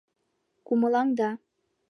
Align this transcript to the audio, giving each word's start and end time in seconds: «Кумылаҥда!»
«Кумылаҥда!» 0.65 1.29